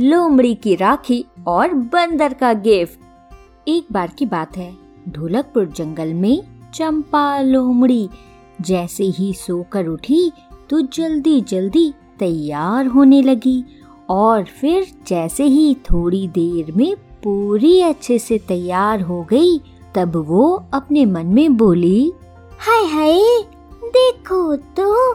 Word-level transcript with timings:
लोमड़ी 0.00 0.54
की 0.54 0.74
राखी 0.74 1.24
और 1.46 1.72
बंदर 1.74 2.34
का 2.34 2.52
गिफ्ट। 2.52 3.68
एक 3.68 3.86
बार 3.92 4.10
की 4.18 4.26
बात 4.26 4.56
है 4.56 4.72
ढोलकपुर 5.08 5.66
जंगल 5.68 6.12
में 6.14 6.42
चंपा 6.74 7.40
लोमड़ी। 7.40 8.08
जैसे 8.60 9.04
ही 9.08 9.32
सोकर 9.34 9.86
उठी 9.86 10.30
तो 10.70 10.80
जल्दी 10.88 11.40
जल्दी 11.40 11.92
तैयार 12.18 12.86
होने 12.86 13.20
लगी 13.22 13.64
और 14.10 14.44
फिर 14.60 14.86
जैसे 15.06 15.44
ही 15.44 15.74
थोड़ी 15.90 16.26
देर 16.28 16.72
में 16.72 16.94
पूरी 17.24 17.80
अच्छे 17.80 18.18
से 18.18 18.38
तैयार 18.38 19.00
हो 19.00 19.22
गई, 19.22 19.58
तब 19.94 20.16
वो 20.26 20.52
अपने 20.74 21.04
मन 21.06 21.26
में 21.26 21.56
बोली, 21.56 22.12
हाय 22.60 22.84
हाय, 22.86 23.20
देखो 23.84 24.56
तो 24.56 25.12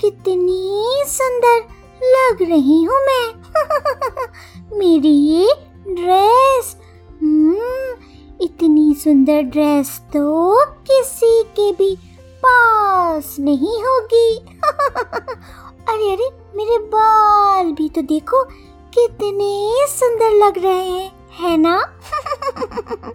कितनी 0.00 1.04
सुंदर 1.08 1.58
लग 2.06 2.48
रही 2.50 2.82
हूँ 2.82 2.98
मैं। 3.00 3.39
मेरी 4.78 5.08
ये 5.08 5.54
ड्रेस। 5.88 6.76
हम्म, 7.22 7.94
इतनी 8.40 8.94
सुंदर 8.94 9.42
ड्रेस 9.42 10.00
तो 10.12 10.56
किसी 10.64 11.42
के 11.42 11.72
भी 11.72 11.96
पास 12.44 13.36
नहीं 13.40 13.82
होगी। 13.82 14.36
अरे 15.88 16.12
अरे 16.12 16.30
मेरे 16.56 16.78
बाल 16.78 17.72
भी 17.72 17.88
तो 17.88 18.02
देखो 18.02 18.44
कितने 18.94 19.86
सुंदर 19.88 20.46
लग 20.46 20.58
रहे 20.58 20.88
हैं 20.88 21.12
है 21.40 21.56
ना? 21.56 21.76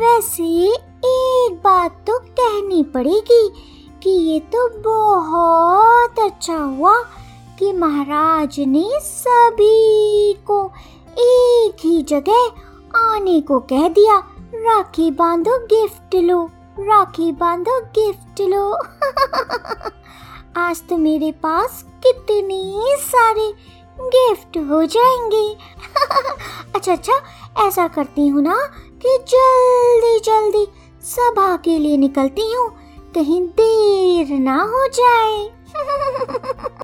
वैसे 0.00 0.44
एक 1.04 1.60
बात 1.64 2.04
तो 2.06 2.18
कहनी 2.18 2.82
पड़ेगी 2.82 3.48
कि 4.02 4.10
ये 4.10 4.40
तो 4.40 4.68
बहुत 4.78 6.18
अच्छा 6.18 6.56
हुआ। 6.56 6.94
कि 7.58 7.72
महाराज 7.72 8.60
ने 8.60 8.90
सभी 9.00 10.32
को 10.32 10.72
एक 11.18 11.76
ही 11.80 12.02
जगह 12.02 12.52
आने 12.98 13.40
को 13.40 13.60
कह 13.60 13.88
दिया। 13.88 14.18
राखी 14.54 15.10
बांधो, 15.10 15.58
गिफ्ट 15.58 16.14
लो। 16.14 16.50
राखी 16.80 17.32
बांधो, 17.32 17.80
गिफ्ट 17.80 18.40
लो। 18.40 18.78
आज 20.56 20.82
तो 20.88 20.96
मेरे 20.96 21.32
पास 21.32 21.84
कितने 22.06 22.96
सारे 22.96 23.52
गिफ्ट 24.00 24.58
हो 24.58 24.84
जाएँगे। 24.84 25.56
अच्छा 26.74 26.92
अच्छा 26.92 27.12
ऐसा 27.66 27.88
करती 27.88 28.28
हूँ 28.28 28.42
ना 28.42 28.56
कि 29.04 29.18
जल्दी 29.28 30.20
जल्दी 30.20 30.66
सभा 31.02 31.56
के 31.56 31.78
लिए 31.78 31.96
निकलती 31.96 32.52
हूँ। 32.52 32.70
कहीं 33.14 33.42
देर 33.42 34.38
ना 34.38 34.62
हो 34.62 34.88
जाए। 34.88 35.57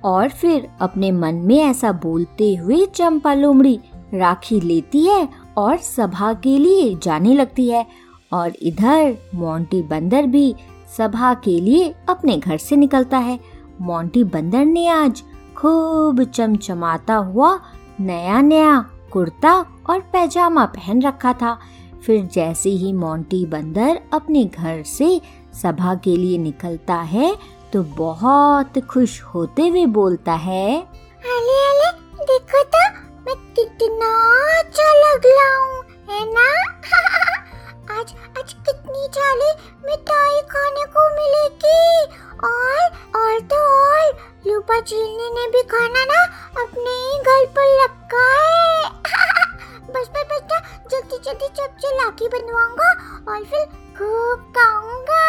और 0.05 0.29
फिर 0.29 0.69
अपने 0.81 1.13
मन 1.13 1.35
में 1.35 1.59
ऐसा 1.59 1.93
बोलते 1.93 2.55
हुए 2.55 2.87
चंपा 2.87 3.35
लोमड़ी 3.35 3.81
राखी 4.15 4.61
लेती 4.61 5.07
है 5.07 5.29
और 5.57 5.77
सभा 5.77 6.33
के 6.33 6.59
लिए 6.59 6.99
जाने 7.03 7.35
लगती 7.35 7.69
है। 7.69 7.87
और 8.33 8.53
इधर 8.63 9.17
मोंटी 9.35 9.83
बंदर 9.83 10.27
भी 10.27 10.55
सभा 10.97 11.35
के 11.35 11.61
लिए 11.61 11.95
अपने 12.09 12.37
घर 12.39 12.59
से 12.59 12.77
निकलता 12.77 13.19
है। 13.19 13.41
मोंटी 13.81 14.25
बंदर 14.25 14.65
ने 14.65 14.89
आज 14.89 15.23
खूब 15.57 16.23
चमचमाता 16.25 17.15
हुआ 17.15 17.61
नया 18.01 18.41
नया 18.41 18.87
कुर्ता 19.13 19.67
और 19.91 20.01
पैजामा 20.01 20.65
पहन 20.65 21.03
रखा 21.03 21.33
था। 21.33 21.59
फिर 22.07 22.25
जैसे 22.25 22.71
ही 22.71 22.93
मोंटी 22.93 23.47
बंदर 23.47 24.01
अपने 24.13 24.45
घर 24.45 24.83
से 24.83 25.21
सभा 25.63 25.95
के 25.95 26.17
लिए 26.17 26.39
निकलता 26.39 26.95
है 26.95 27.37
तो 27.75 27.83
बहुत 27.83 28.73
खुश 28.91 29.23
होते 29.23 29.69
हुए 29.69 29.87
बोलता 29.87 30.33
है, 30.33 30.81
अले 31.25 31.57
अले, 31.69 31.91
देखो 32.25 32.63
तो 32.63 32.83
मैं 33.21 33.55
कितना 33.55 34.11
अच्छा 34.59 34.93
लग 34.93 35.27
रहा 35.27 35.57
हूँ, 35.57 35.85
है 36.11 36.35
ना? 36.35 36.47
आज 37.99 38.15
आज 38.39 38.53
कितनी 38.53 39.09
सारी 39.17 39.51
मिठाई 39.87 40.41
खाने 40.41 40.85
को 40.85 41.09
मिलेगी। 41.15 42.05
और 42.45 42.87
और 43.21 43.41
तो 43.41 43.57
और 43.57 44.19
लूपा 44.47 44.81
चीलनी 44.81 45.31
ने 45.31 45.47
भी 45.49 45.63
खाना 45.63 46.05
ना 46.05 46.23
अपने 46.63 46.91
ही 46.91 47.19
घर 47.19 47.47
पर 47.47 47.85
रखा 47.85 48.27
है। 48.41 48.89
बस 49.81 50.09
बस 50.09 50.25
बस 50.31 50.43
ना 50.53 50.61
जल्दी 50.91 51.19
जल्दी 51.19 51.49
चप 51.49 51.77
लाकी 51.85 52.29
बनवाऊँगा 52.29 52.93
और 53.33 53.45
फिर 53.45 53.67
खूब 53.99 54.53
खाऊँगा। 54.59 55.25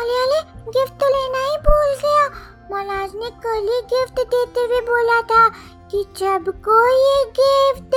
अले 0.00 0.22
अले 0.22 0.55
गिफ्ट 0.68 0.92
तो 0.92 1.08
लेना 1.08 1.38
ही 1.38 1.56
भूल 1.56 1.94
गया। 1.94 2.22
महाराज 2.70 3.10
ने 3.14 3.30
कल 3.44 3.68
ही 3.72 3.80
गिफ्ट 3.92 4.20
देते 4.20 4.60
हुए 4.60 4.80
बोला 4.80 5.20
था 5.22 5.48
कि 5.90 6.04
जब 6.16 6.48
कोई 6.68 7.24
गिफ्ट 7.38 7.94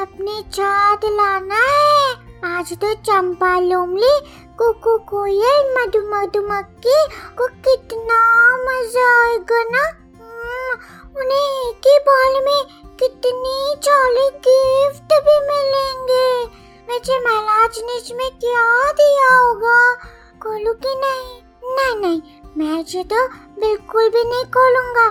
अपने 0.00 0.40
साथ 0.50 1.04
लाना 1.04 1.54
है 1.54 2.10
आज 2.56 2.72
तो 2.72 2.92
चंपा 2.94 3.58
लोमली 3.58 4.18
कुकू 4.58 4.96
कोयल 4.98 5.72
मधु 5.76 6.00
मधुमक्खी 6.08 6.98
को 7.38 7.46
कितना 7.46 8.20
मज़ा 8.64 9.06
आएगा 9.22 9.62
ना? 9.70 9.86
हम्म, 10.18 10.72
उन्हें 11.20 11.70
एक 11.70 11.86
ही 11.86 11.98
बाल 12.08 12.44
में 12.44 12.62
कितनी 12.96 13.74
चाली 13.82 14.28
गिफ्ट 14.48 15.14
भी 15.26 15.40
मिलेंगे। 15.46 16.44
वैसे 16.88 17.18
महाराज 17.20 17.78
ने 17.78 17.96
इसमें 17.96 18.30
क्या 18.30 18.92
दिया 18.92 19.34
होगा? 19.38 19.94
खोलू 20.42 20.72
की 20.74 20.94
नहीं। 21.00 21.47
नहीं 21.62 21.96
नहीं, 22.00 22.20
मैं 22.56 22.80
इसे 22.80 23.02
तो 23.04 23.26
बिल्कुल 23.60 24.08
भी 24.08 24.24
नहीं 24.24 24.44
खोलूँगा। 24.56 25.08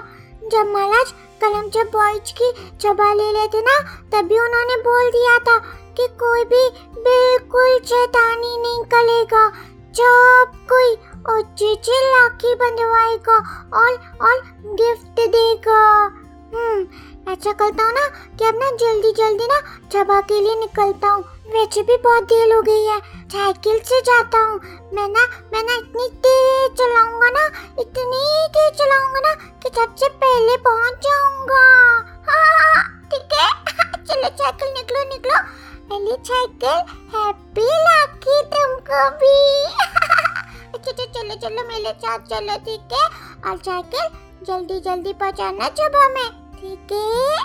जब 0.52 0.72
महाराज 0.74 1.12
कलम 1.42 1.70
जब 1.70 1.90
बॉयज़ 1.94 2.34
की 2.34 2.52
चबा 2.78 3.14
ले 3.14 3.32
लेते 3.32 3.62
ना, 3.62 3.78
तभी 4.12 4.40
उन्होंने 4.40 4.78
बोल 4.82 5.10
दिया 5.12 5.38
था 5.40 5.58
कि 5.98 6.08
कोई 6.22 6.44
भी 6.44 6.70
बिल्कुल 7.00 7.80
चेतानी 7.80 8.58
नहीं 8.58 8.84
करेगा। 8.86 9.48
जब 9.96 10.52
कोई 10.72 10.96
और 11.28 11.42
लाखी 12.12 12.54
बंधवाएगा 12.56 13.38
और 13.74 13.94
और 14.22 14.42
गिफ्ट 14.76 15.20
देगा। 15.30 15.84
हम्म 16.54 16.84
ऐसा 17.28 17.52
करता 17.60 17.84
हूँ 17.84 17.94
ना 17.94 18.08
कि 18.40 18.46
अब 18.46 18.56
ना 18.56 18.70
जल्दी 18.82 19.12
जल्दी 19.12 19.48
ना 19.48 19.60
चबा 19.92 20.20
के 20.22 20.40
लिए 20.42 20.56
निकलता 20.60 21.08
हूँ 21.08 21.24
वैसे 21.54 21.82
भी 21.84 21.98
बहुत 22.04 22.24
देर 22.24 22.54
हो 22.54 22.62
गई 22.62 22.86
है 22.86 23.00
साइकिल 23.34 23.80
से 23.80 24.00
जाता 24.02 24.40
हूँ। 24.40 24.60
मैं 24.94 25.08
ना 25.10 25.26
मैं 25.54 25.64
ना 25.64 25.76
इतनी 25.76 26.08
तेज 26.26 26.78
चलाऊँगा 26.78 27.30
ना 27.30 27.46
इतनी 27.82 28.22
तेज 28.56 28.78
चलाऊँगा 28.80 29.20
ना 29.20 29.34
कि 29.64 29.70
सबसे 29.76 30.10
पहले 30.24 30.58
पहुँच 30.68 31.08
जाऊँगा। 31.08 31.62
हाँ, 32.30 32.84
ठीक 33.12 33.34
है। 33.34 33.50
चलो 34.06 34.30
साइकिल 34.38 34.74
निकलो 34.74 35.04
निकलो। 35.10 35.44
पहले 35.90 36.16
साइकिल 36.32 36.82
हैप्पी 37.16 37.68
लाकी 37.88 38.42
तुमको 38.56 39.10
भी। 39.22 39.36
चलो 40.88 41.06
चलो 41.06 41.36
चलो 41.36 41.68
मेरे 41.68 41.94
साथ 41.94 42.28
चलो 42.30 42.58
ठीक 42.66 42.94
है। 42.94 43.08
और 43.52 43.58
साइकिल 43.58 44.10
जल्दी 44.48 44.80
जल्दी 44.80 45.14
पहुँचाना 45.14 45.70
जब 45.78 45.96
हमें। 45.96 46.47
ठीक 46.60 46.92
है। 46.92 47.36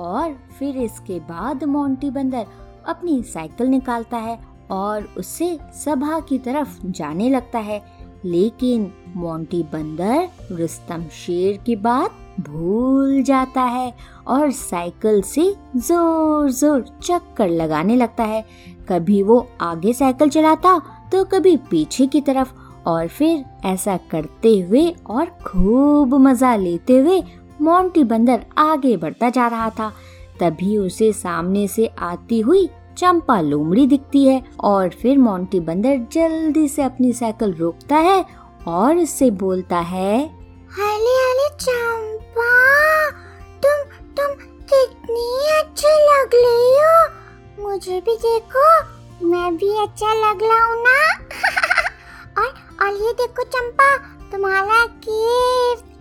और 0.00 0.32
फिर 0.58 0.76
इसके 0.78 1.18
बाद 1.22 1.64
मोंटी 1.64 2.10
बंदर 2.10 2.46
अपनी 2.88 3.22
साइकिल 3.24 3.66
निकालता 3.68 4.16
है 4.18 4.38
और 4.72 5.08
उससे 5.18 5.58
सभा 5.74 6.18
की 6.20 6.38
तरफ़ 6.38 6.78
जाने 6.86 7.28
लगता 7.30 7.58
है। 7.60 7.82
लेकिन 8.24 8.90
मोंटी 9.16 9.62
बंदर 9.72 10.28
रुस्तम 10.52 11.04
शेर 11.14 11.56
की 11.56 11.76
बात 11.78 12.10
भूल 12.40 13.22
जाता 13.22 13.62
है 13.62 13.92
और 14.26 14.50
साइकिल 14.52 15.20
से 15.24 15.54
ज़ोर 15.76 16.50
ज़ोर 16.50 16.84
चक्कर 17.02 17.48
लगाने 17.50 17.96
लगता 17.96 18.24
है। 18.24 18.44
कभी 18.88 19.22
वो 19.22 19.46
आगे 19.62 19.92
साइकिल 19.92 20.28
चलाता 20.30 20.78
तो 21.12 21.24
कभी 21.26 21.56
पीछे 21.70 22.06
की 22.06 22.20
तरफ़ 22.20 22.52
और 22.86 23.08
फिर 23.08 23.44
ऐसा 23.66 23.96
करते 24.10 24.58
हुए 24.58 24.88
और 25.08 25.26
खूब 25.46 26.14
मज़ा 26.20 26.54
लेते 26.56 26.98
हुए 26.98 27.22
मोंटी 27.64 28.04
बंदर 28.04 28.44
आगे 28.58 28.96
बढ़ता 28.96 29.30
जा 29.30 29.46
रहा 29.48 29.70
था। 29.70 29.92
तभी 30.40 30.76
उसे 30.78 31.12
सामने 31.12 31.66
से 31.68 31.86
आती 32.02 32.40
हुई 32.40 32.68
चंपा 32.98 33.40
लोमड़ी 33.40 33.86
दिखती 33.86 34.24
है 34.24 34.42
और 34.64 34.88
फिर 35.02 35.18
मोंटी 35.18 35.60
बंदर 35.60 35.96
जल्दी 36.12 36.66
से 36.68 36.82
अपनी 36.82 37.12
साइकिल 37.12 37.54
रोकता 37.54 37.96
है 37.96 38.24
और 38.68 38.96
उससे 38.96 39.30
बोलता 39.30 39.78
है, 39.78 40.18
हले 40.78 41.14
हले 41.16 41.48
चंपा, 41.56 42.50
तुम 43.64 43.82
तुम 44.16 44.34
कितनी 44.72 45.26
अच्छे 45.58 45.94
लग 46.04 46.34
रही 46.34 46.74
हो। 46.78 47.64
मुझे 47.64 48.00
भी 48.00 48.16
देखो, 48.16 48.68
मैं 49.26 49.56
भी 49.56 49.76
अच्छा 49.82 50.14
लग 50.14 50.42
रहा 50.42 50.64
हूँ 50.64 50.82
ना? 50.82 50.98
और 52.38 52.48
और 52.82 53.02
ये 53.02 53.12
देखो 53.12 53.42
चंपा, 53.44 53.96
तुम्हारा 54.32 54.84
गिफ्ट 55.06 55.93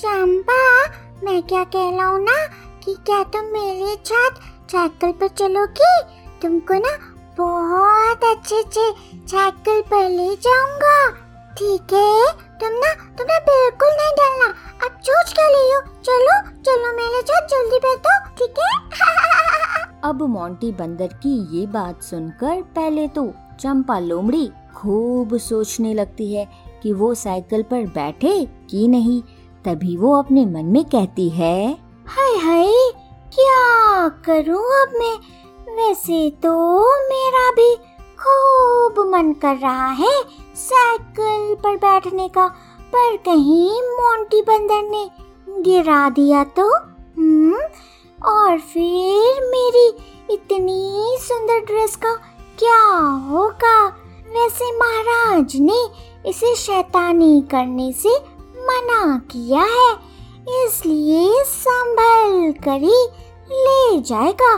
चंपा 0.00 0.84
मैं 1.24 1.42
क्या 1.42 1.64
कह 1.64 1.96
रहा 1.96 2.06
हूँ 2.06 2.20
ना 2.20 2.46
कि 2.84 2.94
क्या 2.94 3.22
तुम 3.22 3.44
मेरे 3.44 3.96
साथ 4.04 4.30
साइकिल 4.72 5.12
पर 5.12 5.28
चलोगी? 5.28 6.02
तुमको 6.42 6.74
ना 6.74 6.98
बहुत 7.38 8.24
अच्छे 8.24 8.56
अच्छे 8.56 8.94
साइकिल 9.14 9.82
पर 9.82 10.08
ले 10.10 10.36
जाऊँगा। 10.36 11.10
ठीक 11.58 11.92
है? 11.92 12.32
तुम 12.32 12.68
ना 12.68 12.94
तुम 12.94 13.26
ना 13.30 13.38
बिल्कुल 13.38 13.88
नहीं 13.88 14.12
डरना। 14.12 14.46
अब 14.86 15.00
सोच 15.02 15.32
क्या 15.32 15.48
ले 15.48 15.80
चलो 15.80 16.50
चलो 16.62 16.96
मेरे 16.96 17.22
साथ 17.22 17.46
जल्दी 17.46 17.78
बैठो, 17.78 18.28
ठीक 18.28 18.54
है? 18.58 18.90
अब 20.04 20.22
मोंटी 20.22 20.72
बंदर 20.72 21.06
की 21.06 21.60
ये 21.60 21.66
बात 21.66 22.02
सुनकर 22.02 22.62
पहले 22.62 23.08
तो 23.08 23.34
चंपा 23.60 23.98
लोमड़ी 23.98 24.50
खूब 24.76 25.36
सोचने 25.36 25.94
लगती 25.94 26.34
है 26.34 26.48
कि 26.82 26.92
वो 26.92 27.14
साइकिल 27.14 27.62
पर 27.62 27.86
बैठे 27.86 28.48
कि 28.70 28.88
नहीं। 28.88 29.22
तभी 29.64 29.96
वो 29.96 30.16
अपने 30.16 30.44
मन 30.46 30.64
में 30.64 30.84
कहती 30.84 31.28
है, 31.28 31.56
हाय 32.08 32.36
हाय, 32.44 32.72
क्या 33.34 34.08
करूँ 34.26 34.64
अब 34.80 34.92
मैं? 34.98 35.14
वैसे 35.76 36.30
तो 36.42 36.52
मेरा 37.08 37.50
भी 37.50 37.74
खूब 38.20 38.98
मन 39.08 39.32
कर 39.32 39.56
रहा 39.56 39.90
है 39.90 40.12
साइकिल 40.56 41.54
पर 41.54 41.76
बैठने 41.76 42.28
का, 42.28 42.46
पर 42.94 43.16
कहीं 43.16 43.82
मोंटी 43.82 44.42
बंदर 44.42 44.88
ने 44.90 45.08
गिरा 45.62 46.08
दिया 46.10 46.44
तो 46.56 46.68
हम्म? 46.76 47.60
और 48.20 48.58
फिर 48.58 49.44
मेरी 49.50 49.86
इतनी 50.34 51.16
सुंदर 51.20 51.64
ड्रेस 51.66 51.96
का 51.96 52.14
क्या 52.58 52.82
होगा? 53.28 53.86
वैसे 54.34 54.72
महाराज 54.78 55.56
ने 55.56 55.84
इसे 56.28 56.54
शैतानी 56.56 57.40
करने 57.50 57.92
से 57.92 58.18
मना 58.60 59.18
किया 59.30 59.62
है, 59.62 59.92
इसलिए 60.64 61.42
संभल 61.44 62.52
कर 62.64 62.82
ही 62.82 63.06
ले 63.52 64.00
जाएगा। 64.00 64.54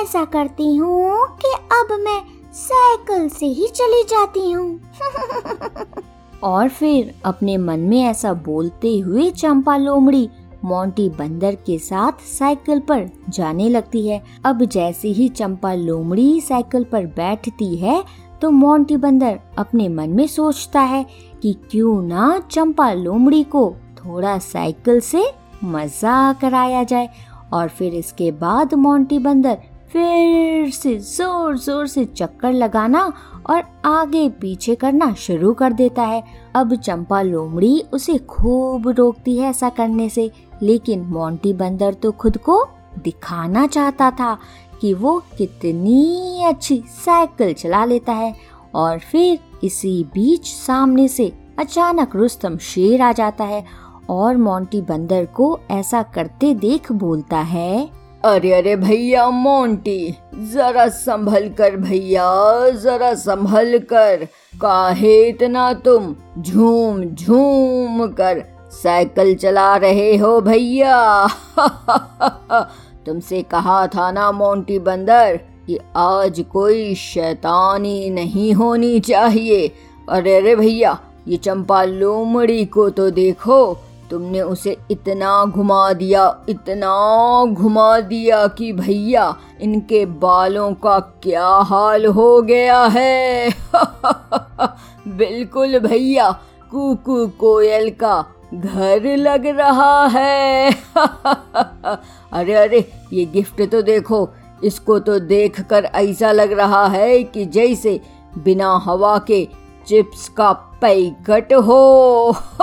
ऐसा 0.00 0.24
करती 0.24 0.74
हूँ 0.76 1.26
कि 1.36 1.52
अब 1.72 1.96
मैं 2.00 2.20
साइकिल 2.54 3.28
से 3.28 3.46
ही 3.46 3.66
चली 3.68 4.02
जाती 4.02 4.50
हूँ। 4.50 4.80
और 6.42 6.68
फिर 6.68 7.14
अपने 7.24 7.56
मन 7.56 7.80
में 7.80 8.00
ऐसा 8.02 8.32
बोलते 8.46 8.98
हुए 8.98 9.30
चंपा 9.30 9.76
लोमड़ी 9.76 10.28
मोंटी 10.64 11.08
बंदर 11.08 11.54
के 11.66 11.78
साथ 11.78 12.20
साइकिल 12.28 12.80
पर 12.80 13.08
जाने 13.28 13.68
लगती 13.68 14.06
है। 14.08 14.22
अब 14.44 14.64
जैसे 14.64 15.08
ही 15.08 15.28
चंपा 15.28 15.72
लोमड़ी 15.74 16.40
साइकिल 16.40 16.84
पर 16.84 17.06
बैठती 17.16 17.74
है 17.76 18.04
तो 18.42 18.50
मोंटी 18.50 18.96
बंदर 18.96 19.38
अपने 19.58 19.88
मन 19.88 20.10
में 20.10 20.26
सोचता 20.26 20.80
है 20.80 21.04
कि 21.44 21.52
क्यों 21.70 22.02
ना 22.02 22.38
चंपा 22.50 22.92
लोमड़ी 22.92 23.42
को 23.44 23.68
थोड़ा 23.96 24.38
साइकिल 24.38 25.00
से 25.00 25.24
मज़ा 25.64 26.32
कराया 26.32 26.82
जाए 26.82 27.08
और 27.52 27.68
फिर 27.68 27.94
इसके 27.94 28.30
बाद 28.32 28.74
मोंटी 28.74 29.18
बंदर 29.18 29.58
फिर 29.92 30.70
से 30.70 30.96
ज़ोर 30.98 31.56
ज़ोर 31.58 31.86
से 31.86 32.04
चक्कर 32.04 32.52
लगाना 32.52 33.02
और 33.50 33.62
आगे 33.84 34.28
पीछे 34.40 34.74
करना 34.74 35.12
शुरू 35.14 35.52
कर 35.54 35.72
देता 35.72 36.02
है। 36.02 36.22
अब 36.54 36.74
चंपा 36.76 37.20
लोमड़ी 37.22 37.82
उसे 37.92 38.16
खूब 38.18 38.88
रोकती 38.88 39.36
है 39.38 39.50
ऐसा 39.50 39.68
करने 39.68 40.08
से, 40.08 40.30
लेकिन 40.62 41.00
मोंटी 41.00 41.52
बंदर 41.52 41.94
तो 41.94 42.12
खुद 42.12 42.36
को 42.38 42.64
दिखाना 43.04 43.66
चाहता 43.66 44.10
था 44.10 44.36
कि 44.80 44.94
वो 44.94 45.18
कितनी 45.38 46.44
अच्छी 46.44 46.82
साइकिल 47.04 47.52
चला 47.52 47.84
लेता 47.84 48.12
है 48.12 48.34
और 48.74 48.98
फिर 48.98 49.38
इसी 49.64 50.04
बीच 50.04 50.46
सामने 50.46 51.08
से 51.08 51.32
अचानक 51.58 52.16
रुस्तम 52.16 52.56
शेर 52.56 53.02
आ 53.02 53.12
जाता 53.12 53.44
है 53.44 53.64
और 54.10 54.36
मोंटी 54.36 54.80
बंदर 54.80 55.24
को 55.24 55.60
ऐसा 55.70 56.02
करते 56.02 56.54
देख 56.54 56.92
बोलता 56.92 57.38
है, 57.38 57.90
अरे 58.24 58.52
अरे 58.52 58.76
भैया 58.76 59.28
मोंटी, 59.30 60.14
जरा 60.34 60.88
संभल 60.88 61.48
कर 61.48 61.76
भैया, 61.76 62.70
जरा 62.70 63.14
संभल 63.14 63.78
कर। 63.78 64.28
काहे 64.60 65.28
इतना 65.28 65.72
तुम? 65.72 66.14
झूम 66.38 67.04
झूम 67.04 68.06
कर 68.06 68.42
साइकिल 68.72 69.34
चला 69.34 69.76
रहे 69.76 70.16
हो 70.16 70.40
भैया। 70.40 71.26
तुमसे 73.06 73.42
कहा 73.42 73.86
था 73.86 74.10
ना 74.12 74.32
मोंटी 74.32 74.78
बंदर? 74.78 75.40
कि 75.66 75.78
आज 75.96 76.44
कोई 76.52 76.94
शैतानी 76.94 78.10
नहीं 78.10 78.52
होनी 78.52 79.00
चाहिए। 79.00 79.72
अरे 80.08 80.36
अरे 80.36 80.56
भैया, 80.56 80.98
ये 81.28 81.36
चंपा 81.36 81.84
लोमड़ी 81.84 82.64
को 82.64 82.90
तो 82.90 83.10
देखो, 83.10 83.78
तुमने 84.10 84.40
उसे 84.40 84.76
इतना 84.90 85.44
घुमा 85.44 85.92
दिया, 85.92 86.44
इतना 86.48 87.44
घुमा 87.44 88.00
दिया 88.00 88.46
कि 88.46 88.72
भैया, 88.72 89.36
इनके 89.60 90.06
बालों 90.06 90.74
का 90.74 90.98
क्या 91.00 91.48
हाल 91.48 92.06
हो 92.06 92.42
गया 92.42 92.84
है? 92.84 93.50
बिल्कुल 95.08 95.78
भैया, 95.78 96.30
कुकू 96.70 97.26
कोयल 97.26 97.90
का 97.90 98.24
घर 98.54 99.16
लग 99.16 99.46
रहा 99.46 100.06
है। 100.06 100.72
अरे 102.32 102.54
अरे, 102.54 102.92
ये 103.12 103.24
गिफ्ट 103.24 103.62
तो 103.62 103.82
देखो 103.82 104.30
इसको 104.64 104.98
तो 104.98 105.18
देखकर 105.18 105.84
ऐसा 105.84 106.32
लग 106.32 106.52
रहा 106.52 106.86
है 106.86 107.22
कि 107.22 107.44
जैसे 107.44 108.00
बिना 108.38 108.76
हवा 108.84 109.18
के 109.18 109.48
चिप्स 109.86 110.28
का 110.28 110.52
पैकट 110.52 111.52
हो। 111.52 112.30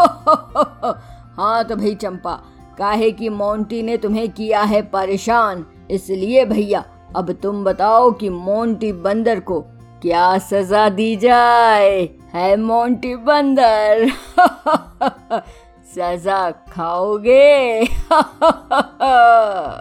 हाँ 1.38 1.64
तो 1.64 1.76
भाई 1.76 1.96
चंपा, 1.96 2.40
काहे 2.78 3.12
की 3.12 3.30
मोंटी 3.30 3.84
ने 3.84 3.98
तुम्हें 3.98 4.30
किया 4.30 4.62
है 4.62 4.82
परेशान? 4.82 5.66
इसलिए 5.92 6.46
भैया, 6.46 6.86
अब 7.16 7.32
तुम 7.32 7.64
बताओ 7.64 8.12
कि 8.12 8.30
मोंटी 8.30 8.92
बंदर 8.92 9.40
को 9.40 9.62
क्या 10.02 10.38
सजा 10.38 10.90
दी 10.90 11.16
जाए? 11.16 12.10
है 12.34 12.58
मोंटी 12.58 13.16
बंदर? 13.16 14.10
सजा 15.96 16.52
खाओगे? 16.52 17.86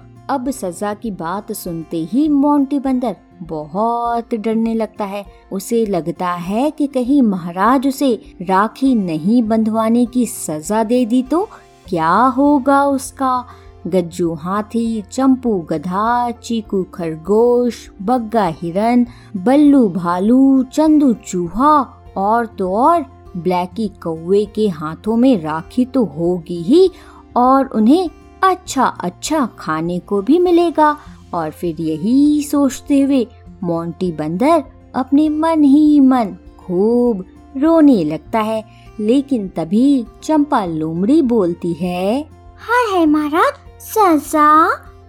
अब 0.30 0.50
सजा 0.50 0.94
की 0.94 1.10
बात 1.10 1.52
सुनते 1.52 1.96
ही 2.12 2.28
मोंटी 2.28 2.78
बंदर 2.78 3.16
बहुत 3.42 4.34
डरने 4.34 4.74
लगता 4.74 5.04
है। 5.04 5.24
उसे 5.52 5.86
लगता 5.86 6.28
है 6.28 6.70
कि 6.70 6.86
कहीं 6.86 7.22
महाराज 7.22 7.86
उसे 7.86 8.12
राखी 8.42 8.94
नहीं 8.94 9.42
बंधवाने 9.42 10.04
की 10.06 10.26
सजा 10.26 10.82
दे 10.84 11.04
दी 11.04 11.22
तो 11.22 11.48
क्या 11.88 12.12
होगा 12.36 12.84
उसका? 12.84 13.44
गज्जू 13.86 14.34
हाथी, 14.34 15.02
चंपू 15.12 15.58
गधा, 15.60 16.30
चीकू 16.30 16.82
खरगोश, 16.94 17.90
बग्गा 18.02 18.46
हिरन, 18.46 19.06
बल्लू 19.36 19.88
भालू, 19.88 20.62
चंदू 20.62 21.12
चूहा 21.12 22.02
और 22.16 22.46
तो 22.46 22.74
और। 22.76 23.06
ब्लैकी 23.36 23.88
कौवे 23.88 24.44
के 24.44 24.68
हाथों 24.68 25.16
में 25.16 25.40
राखी 25.42 25.84
तो 25.84 26.04
होगी 26.04 26.62
ही 26.62 26.90
और 27.36 27.66
उन्हें 27.66 28.08
अच्छा 28.42 28.84
अच्छा 29.00 29.46
खाने 29.58 29.98
को 29.98 30.20
भी 30.22 30.38
मिलेगा। 30.38 30.96
और 31.34 31.50
फिर 31.50 31.80
यही 31.80 32.42
सोचते 32.42 33.00
हुए 33.00 33.26
मोंटी 33.62 34.10
बंदर 34.12 34.62
अपने 34.94 35.28
मन 35.28 35.62
ही 35.64 36.00
मन 36.00 36.36
खूब 36.58 37.24
रोने 37.56 38.02
लगता 38.04 38.40
है, 38.40 38.64
लेकिन 39.00 39.48
तभी 39.48 40.06
चंपा 40.22 40.64
लोमड़ी 40.64 41.20
बोलती 41.24 41.72
है, 41.72 42.20
हाय 42.60 42.92
हाय 42.92 43.06
महाराज, 43.06 43.52
सजा, 43.82 44.66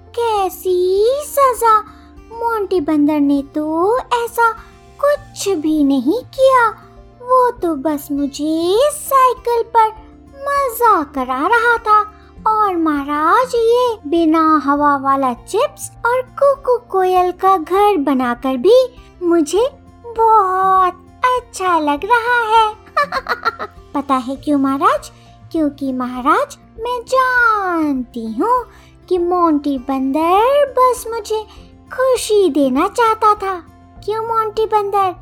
कैसी 0.10 1.06
सजा। 1.28 1.78
मोंटी 2.34 2.80
बंदर 2.82 3.20
ने 3.20 3.42
तो 3.56 3.98
ऐसा 3.98 4.52
कुछ 5.00 5.48
भी 5.58 5.84
नहीं 5.84 6.22
किया। 6.36 6.68
वो 7.22 7.50
तो 7.52 7.76
बस 7.76 8.08
मुझे 8.12 8.90
साइकिल 8.92 9.64
पर 9.76 9.90
मज़ा 10.40 11.02
करा 11.16 11.46
रहा 11.48 11.78
था। 11.80 12.02
और 12.52 12.78
महाराज 12.78 13.56
ये 13.56 14.10
बिना 14.10 14.62
हवा 14.66 14.98
वाला 14.98 15.34
चिप्स 15.34 15.92
और 16.06 16.22
कुकू 16.22 16.78
कोयल 16.78 17.32
का 17.32 17.58
घर 17.58 17.98
बनाकर 17.98 18.58
भी 18.58 18.96
मुझे 19.24 19.70
बहुत 20.06 20.94
अच्छा 21.24 21.80
लग 21.80 22.00
रहा 22.06 22.40
है। 22.50 22.76
पता 23.94 24.16
है 24.16 24.36
क्यों 24.36 24.60
महाराज? 24.60 25.12
क्योंकि 25.52 25.94
महाराज, 25.94 26.58
मैं 26.80 27.02
जानती 27.02 28.34
हूँ 28.34 28.66
कि 29.10 29.18
मोंटी 29.18 29.78
बंदर 29.78 30.74
बस 30.80 31.06
मुझे 31.08 31.44
खुशी 31.94 32.50
देना 32.50 32.88
चाहता 32.88 33.36
था। 33.36 33.64
क्यों 34.06 34.24
मोंटी 34.24 34.66
बंदर? 34.66 35.16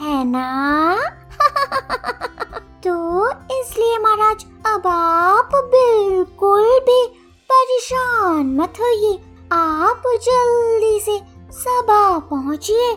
है 0.00 0.24
ना? 0.24 0.96
तो 2.86 3.26
इसलिए 3.30 3.98
महाराज, 3.98 4.46
अब 4.66 4.82
आप 4.86 5.33
बिल्कुल 5.62 6.62
भी 6.62 7.06
परेशान 7.52 8.46
मत 8.46 8.72
होइए। 8.80 9.18
आप 9.52 10.02
जल्दी 10.06 11.00
से 11.00 11.18
सभा 11.52 12.18
पहुँचिए 12.18 12.92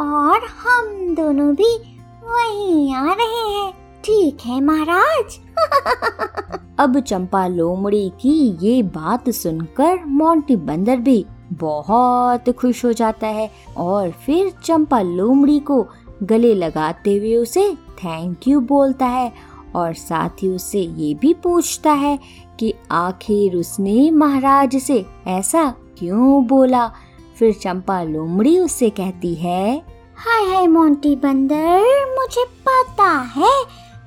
और 0.00 0.40
हम 0.44 1.14
दोनों 1.14 1.54
भी 1.54 1.78
वहीं 2.24 2.94
आ 2.94 3.12
रहे 3.12 3.58
हैं। 3.58 3.72
ठीक 4.04 4.38
है, 4.46 4.60
महाराज? 4.60 5.38
अब 6.78 7.00
चंपा 7.00 7.46
लोमड़ी 7.46 8.12
की 8.20 8.58
ये 8.66 8.82
बात 8.82 9.30
सुनकर 9.30 10.04
मोंटी 10.06 10.56
बंदर 10.56 10.96
भी 10.96 11.26
बहुत 11.52 12.50
खुश 12.50 12.84
हो 12.84 12.92
जाता 12.92 13.26
है 13.26 13.50
और 13.76 14.10
फिर 14.10 14.54
चंपा 14.64 15.00
लोमड़ी 15.00 15.60
को 15.60 15.86
गले 16.22 16.54
लगाते 16.54 17.16
हुए 17.16 17.36
उसे 17.36 17.74
थैंक 17.74 18.48
यू 18.48 18.60
बोलता 18.60 19.06
है 19.06 19.32
और 19.74 19.94
साथ 19.94 20.42
ही 20.42 20.48
उससे 20.48 20.78
ये 20.78 21.14
भी 21.14 21.34
पूछता 21.34 21.92
है 21.92 22.18
कि 22.60 22.74
आखिर 22.90 23.56
उसने 23.56 24.10
महाराज 24.10 24.76
से 24.76 25.06
ऐसा 25.26 25.74
क्यों 25.98 26.46
बोला? 26.46 26.92
फिर 27.38 27.52
चंपा 27.52 28.02
लोमड़ी 28.02 28.58
उससे 28.58 28.90
कहती 28.90 29.34
है, 29.34 29.82
हाय 30.16 30.54
हाय 30.54 30.66
मोंटी 30.66 31.16
बंदर, 31.16 32.16
मुझे 32.18 32.44
पता 32.44 33.18
है 33.18 33.64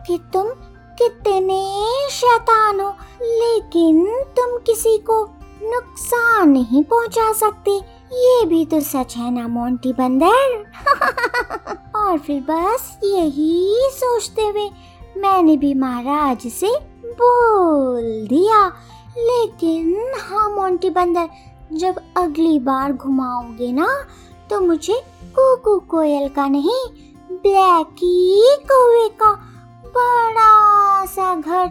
कि 0.08 0.20
तुम 0.34 0.48
कितने 1.02 1.86
शैतान 2.10 2.80
हो, 2.80 2.90
लेकिन 3.22 4.06
तुम 4.24 4.58
किसी 4.58 4.98
को 4.98 5.30
नुकसान 5.64 6.50
नहीं 6.50 6.84
पहुँचा 6.84 7.34
सकते। 7.34 7.72
ये 8.14 8.46
भी 8.46 8.66
तो 8.66 8.82
सच 8.82 9.18
है 9.18 9.32
ना 9.32 9.48
मोंटी 9.48 9.94
बंदर? 9.94 10.66
और 11.96 12.18
फिर 12.18 12.42
बस 12.42 13.00
यही 13.04 13.76
सोचते 13.76 14.42
हुए 14.42 14.70
मैंने 15.18 15.56
भी 15.58 15.74
महाराज 15.74 16.48
से 16.52 16.70
बोल 17.14 18.28
दिया। 18.28 18.66
लेकिन 19.18 20.12
हाँ 20.22 20.50
मोंटी 20.50 20.90
बंदर, 20.90 21.28
जब 21.74 22.00
अगली 22.18 22.58
बार 22.60 22.94
घुमाओगे 22.94 23.72
ना 23.72 23.88
तो 24.50 24.60
मुझे 24.62 25.02
कुकू 25.36 25.78
कोयल 25.90 26.28
का 26.30 26.48
नहीं, 26.48 26.84
ब्लैकी 27.32 28.56
कौवे 28.68 29.08
का 29.22 29.32
बड़ा 29.88 31.06
सा 31.06 31.36
घर 31.36 31.66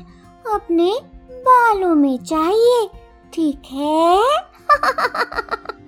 अपने 0.54 0.90
बालों 1.30 1.94
में 1.94 2.18
चाहिए। 2.18 2.88
ठीक 3.32 3.62
है? 3.72 4.18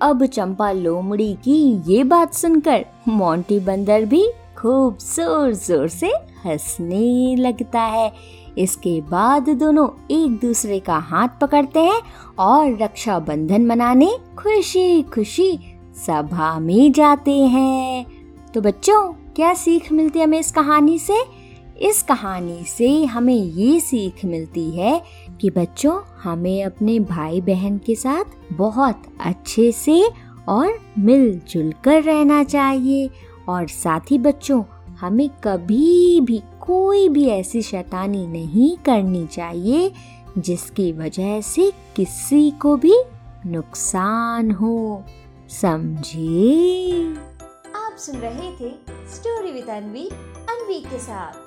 अब 0.01 0.25
चंपा 0.25 0.71
लोमड़ी 0.71 1.33
की 1.43 1.59
ये 1.87 2.03
बात 2.03 2.33
सुनकर 2.33 2.85
मोंटी 3.07 3.59
बंदर 3.59 4.05
भी 4.05 4.27
खूब 4.57 4.97
ज़ोर 5.03 5.53
ज़ोर 5.55 5.87
से 5.89 6.11
हंसने 6.47 7.35
लगता 7.35 7.81
है। 7.81 8.13
इसके 8.57 9.01
बाद 9.01 9.49
दोनों 9.49 9.87
एक 10.11 10.31
दूसरे 10.31 10.79
का 10.79 10.97
हाथ 10.97 11.27
पकड़ते 11.41 11.79
हैं 11.79 12.01
और 12.39 12.77
रक्षा 12.77 13.19
बंधन 13.19 13.65
मनाने 13.65 14.17
खुशी 14.37 15.01
खुशी 15.01 15.59
सभा 15.95 16.59
में 16.59 16.91
जाते 16.91 17.37
हैं। 17.37 18.05
तो 18.53 18.61
बच्चों, 18.61 19.13
क्या 19.35 19.53
सीख 19.53 19.91
मिलती 19.91 20.19
है 20.19 20.25
हमें 20.25 20.39
इस 20.39 20.51
कहानी 20.51 20.99
से? 20.99 21.23
इस 21.81 22.03
कहानी 22.03 22.63
से 22.63 23.05
हमें 23.05 23.33
ये 23.33 23.79
सीख 23.79 24.25
मिलती 24.25 24.71
है 24.71 25.03
कि 25.41 25.49
बच्चों, 25.49 25.99
हमें 26.23 26.63
अपने 26.63 26.99
भाई 26.99 27.41
बहन 27.41 27.77
के 27.77 27.95
साथ 27.95 28.53
बहुत 28.53 29.01
अच्छे 29.21 29.71
से 29.71 30.09
और 30.47 30.79
मिलजुल 30.99 31.73
कर 31.83 32.03
रहना 32.03 32.43
चाहिए 32.43 33.09
और 33.49 33.67
साथ 33.67 34.11
ही 34.11 34.17
बच्चों 34.17 34.63
हमें 35.01 35.29
कभी 35.43 36.21
भी 36.21 36.43
कोई 36.61 37.09
भी 37.09 37.27
ऐसी 37.27 37.61
शैतानी 37.61 38.27
नहीं 38.27 38.77
करनी 38.77 39.27
चाहिए, 39.27 39.91
जिसकी 40.37 40.91
वजह 40.91 41.41
से 41.41 41.71
किसी 41.95 42.51
को 42.51 42.77
भी 42.77 43.01
नुकसान 43.45 44.51
हो। 44.51 45.03
समझे? 45.49 47.13
आप 47.75 47.95
सुन 47.97 48.15
रहे 48.15 48.51
थे 48.51 48.71
स्टोरी 49.15 49.51
विद 49.51 49.69
अनवी 49.69 50.09
अनवी 50.49 50.79
के 50.79 50.99
साथ। 50.99 51.46